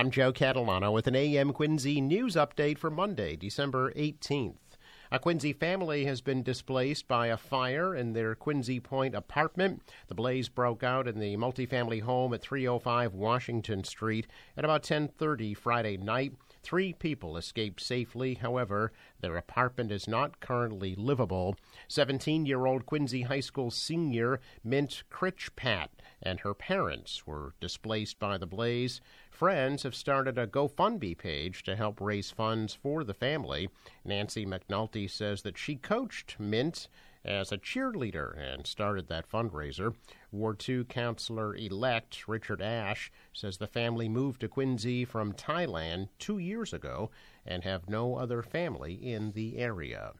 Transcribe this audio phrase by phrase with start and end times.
[0.00, 4.54] I'm Joe Catalano with an AM Quincy news update for Monday, December 18th.
[5.12, 9.82] A Quincy family has been displaced by a fire in their Quincy Point apartment.
[10.08, 14.26] The blaze broke out in the multifamily home at 305 Washington Street
[14.56, 16.32] at about 10:30 Friday night.
[16.62, 18.34] Three people escaped safely.
[18.34, 21.56] However, their apartment is not currently livable.
[21.88, 25.88] 17-year-old Quincy High School senior Mint Critchpat
[26.22, 29.00] and her parents were displaced by the blaze.
[29.30, 33.70] Friends have started a GoFundMe page to help raise funds for the family.
[34.04, 36.88] Nancy McNulty says that she coached Mint
[37.24, 39.94] as a cheerleader and started that fundraiser.
[40.32, 46.38] Ward 2 Councilor elect Richard Ash says the family moved to Quincy from Thailand two
[46.38, 47.10] years ago
[47.44, 50.12] and have no other family in the area.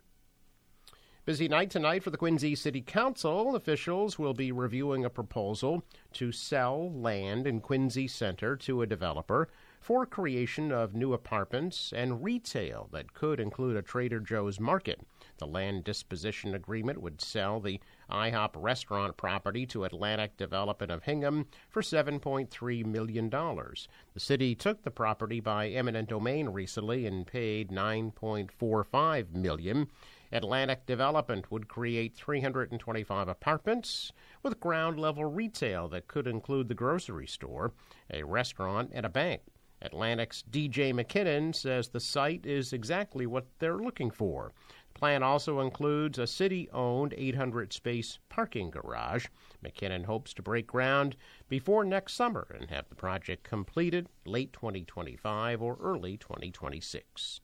[1.26, 3.54] Busy night tonight for the Quincy City Council.
[3.54, 9.48] Officials will be reviewing a proposal to sell land in Quincy Center to a developer
[9.80, 15.00] for creation of new apartments and retail that could include a Trader Joe's market.
[15.40, 21.46] The land disposition agreement would sell the IHOP restaurant property to Atlantic Development of Hingham
[21.70, 23.30] for $7.3 million.
[23.30, 29.88] The city took the property by eminent domain recently and paid 9.45 million.
[30.30, 37.26] Atlantic Development would create 325 apartments with ground level retail that could include the grocery
[37.26, 37.72] store,
[38.12, 39.40] a restaurant, and a bank.
[39.82, 44.52] Atlantic's DJ McKinnon says the site is exactly what they're looking for.
[44.94, 49.26] Plan also includes a city owned 800 space parking garage.
[49.64, 51.16] McKinnon hopes to break ground
[51.48, 57.40] before next summer and have the project completed late 2025 or early 2026.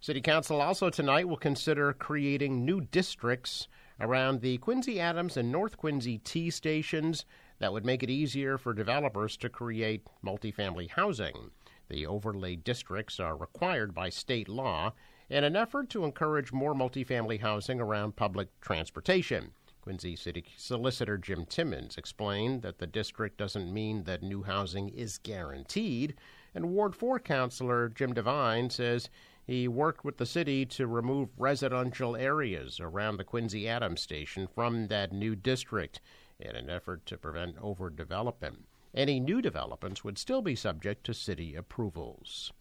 [0.00, 3.68] City Council also tonight will consider creating new districts
[4.00, 7.24] around the Quincy Adams and North Quincy T stations
[7.60, 11.52] that would make it easier for developers to create multifamily housing.
[11.88, 14.92] The overlay districts are required by state law
[15.28, 19.52] in an effort to encourage more multifamily housing around public transportation.
[19.82, 25.18] Quincy City Solicitor Jim Timmins explained that the district doesn't mean that new housing is
[25.18, 26.14] guaranteed,
[26.54, 29.10] and Ward 4 Councilor Jim Devine says
[29.44, 34.86] he worked with the city to remove residential areas around the Quincy Adams station from
[34.86, 36.00] that new district
[36.38, 38.58] in an effort to prevent overdevelopment.
[38.94, 42.52] Any new developments would still be subject to city approvals.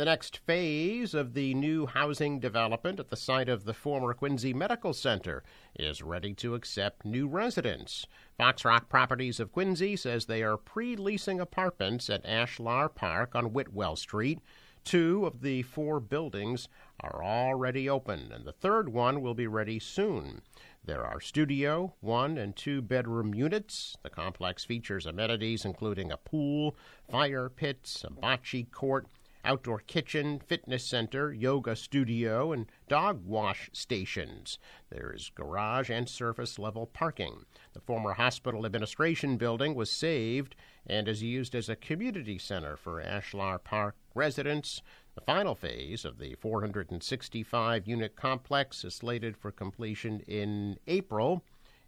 [0.00, 4.54] The next phase of the new housing development at the site of the former Quincy
[4.54, 5.42] Medical Center
[5.76, 8.06] is ready to accept new residents.
[8.38, 13.52] Fox Rock Properties of Quincy says they are pre leasing apartments at Ashlar Park on
[13.52, 14.40] Whitwell Street
[14.84, 16.66] Two of the four buildings
[17.00, 20.40] are already open, and the third one will be ready soon.
[20.82, 23.98] There are studio, one, and two bedroom units.
[24.02, 26.74] The complex features amenities including a pool,
[27.10, 29.06] fire pits, a bocce court,
[29.44, 34.58] outdoor kitchen, fitness center, yoga studio, and dog wash stations.
[34.90, 37.46] There is garage and surface level parking.
[37.72, 40.56] The former hospital administration building was saved
[40.86, 44.82] and is used as a community center for Ashlar Park residents.
[45.14, 51.44] The final phase of the 465 unit complex is slated for completion in April.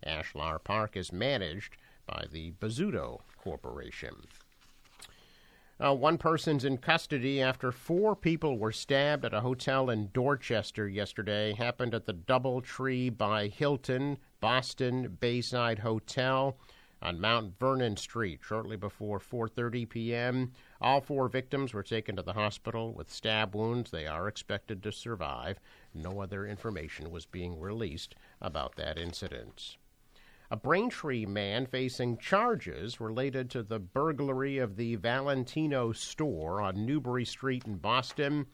[0.06, 1.76] Ashlar Park is managed
[2.06, 4.26] by the Bozzuto Corporation.
[5.82, 10.88] Uh, one person's in custody after four people were stabbed at a hotel in Dorchester
[10.88, 11.52] yesterday.
[11.54, 16.56] Happened at the DoubleTree by Hilton Boston Bayside Hotel
[17.00, 20.52] on Mount Vernon Street shortly before 4:30 p.m.
[20.80, 23.90] All four victims were taken to the hospital with stab wounds.
[23.90, 25.58] They are expected to survive.
[25.92, 29.78] No other information was being released about that incident.
[30.52, 37.24] A Braintree man facing charges related to the burglary of the Valentino store on Newbury
[37.24, 38.44] Street in Boston.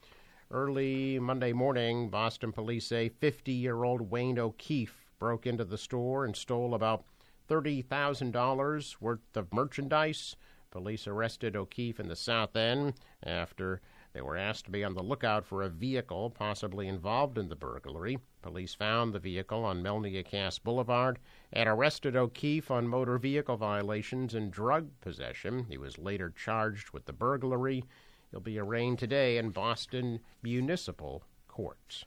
[0.49, 6.25] Early Monday morning, Boston police say 50 year old Wayne O'Keefe broke into the store
[6.25, 7.05] and stole about
[7.49, 10.37] $30,000 worth of merchandise.
[10.71, 12.95] Police arrested O'Keefe in the South End
[13.25, 13.81] after
[14.19, 17.55] they were asked to be on the lookout for a vehicle possibly involved in the
[17.55, 18.19] burglary.
[18.43, 21.21] Police found the vehicle on Melnia Cass Boulevard
[21.53, 25.67] and arrested O'Keefe on motor vehicle violations and drug possession.
[25.69, 27.85] He was later charged with the burglary.
[28.33, 32.05] He'll be arraigned today in Boston Municipal Courts.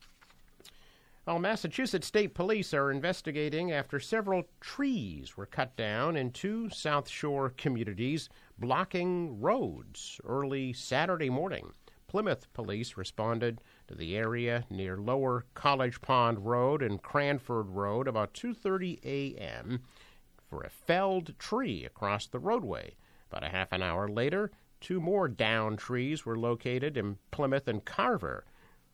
[1.26, 7.08] Well, Massachusetts State Police are investigating after several trees were cut down in two South
[7.08, 8.28] Shore communities,
[8.60, 11.72] blocking roads early Saturday morning.
[12.12, 18.34] Plymouth police responded to the area near Lower College Pond Road and Cranford Road about
[18.34, 19.84] 2:30 a.m.
[20.50, 22.98] for a felled tree across the roadway.
[23.30, 27.86] About a half an hour later, two more down trees were located in Plymouth and
[27.86, 28.44] Carver.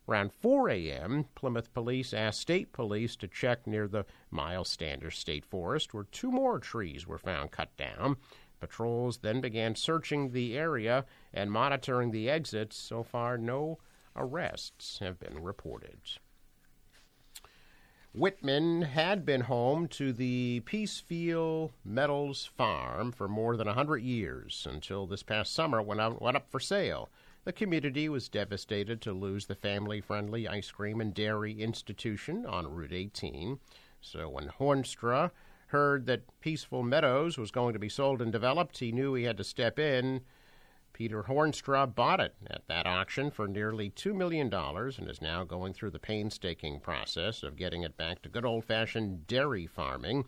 [0.08, 5.44] Around 4 a.m., Plymouth police asked state police to check near the Myles Standish State
[5.44, 8.18] Forest, where two more trees were found cut down.
[8.60, 12.78] Patrols then began searching the area and monitoring the exits.
[12.78, 13.80] So far, no
[14.16, 16.00] arrests have been reported.
[18.14, 24.66] Whitman had been home to the Peaceful Meadows Farm for more than a hundred years
[24.68, 27.10] until this past summer when it went up for sale.
[27.44, 32.74] The community was devastated to lose the family friendly ice cream and dairy institution on
[32.74, 33.60] Route 18.
[34.02, 35.32] So when Hornstra
[35.68, 39.38] heard that Peaceful Meadows was going to be sold and developed, he knew he had
[39.38, 40.22] to step in
[40.98, 45.72] Peter Hornstra bought it at that auction for nearly $2 million and is now going
[45.72, 50.26] through the painstaking process of getting it back to good old fashioned dairy farming.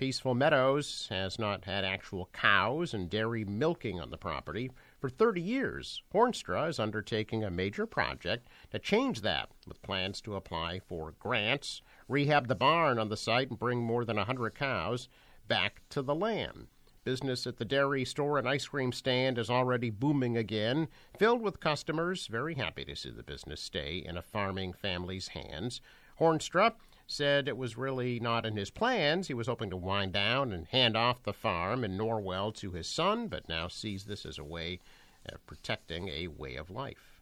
[0.00, 5.42] Peaceful Meadows has not had actual cows and dairy milking on the property for 30
[5.42, 6.02] years.
[6.14, 11.82] Hornstra is undertaking a major project to change that, with plans to apply for grants,
[12.08, 15.10] rehab the barn on the site, and bring more than 100 cows
[15.48, 16.68] back to the land.
[17.04, 20.88] Business at the dairy store and ice cream stand is already booming again,
[21.18, 25.82] filled with customers very happy to see the business stay in a farming family's hands.
[26.18, 26.72] Hornstra
[27.10, 29.28] said it was really not in his plans.
[29.28, 32.86] He was hoping to wind down and hand off the farm in Norwell to his
[32.86, 34.78] son, but now sees this as a way
[35.26, 37.20] of protecting a way of life.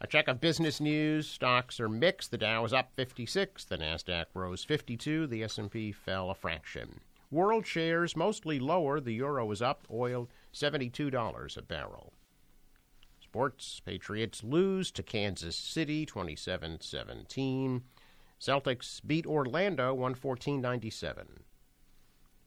[0.00, 1.26] A check of business news.
[1.26, 2.30] Stocks are mixed.
[2.30, 3.64] The Dow is up 56.
[3.64, 5.26] The Nasdaq rose 52.
[5.26, 7.00] The S&P fell a fraction.
[7.30, 9.00] World shares mostly lower.
[9.00, 9.86] The euro is up.
[9.90, 12.12] Oil $72 a barrel.
[13.20, 17.82] Sports Patriots lose to Kansas City 27 17.
[18.40, 21.26] Celtics beat Orlando 114 97.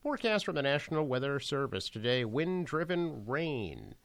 [0.02, 3.96] Forecast from the National Weather Service today wind driven rain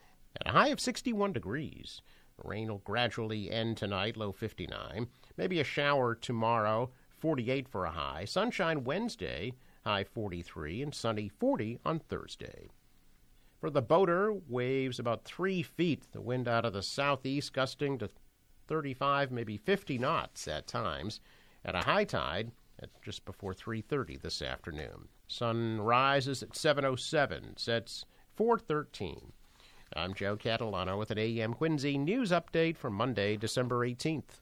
[0.42, 2.02] at a high of 61 degrees.
[2.44, 5.08] Rain will gradually end tonight, low 59.
[5.38, 8.26] Maybe a shower tomorrow, 48 for a high.
[8.26, 9.54] Sunshine Wednesday,
[9.84, 12.68] high 43, and sunny 40 on Thursday.
[13.62, 18.10] For the boater, waves about 3 feet, the wind out of the southeast gusting to
[18.68, 21.22] 35, maybe 50 knots at times,
[21.66, 25.10] at a high tide at just before 3:30 this afternoon.
[25.28, 28.06] Sun rises at 7:07, sets
[28.38, 29.34] 4:13.
[29.96, 34.42] I'm Joe Catalano with an AM Quincy news update for Monday, December 18th.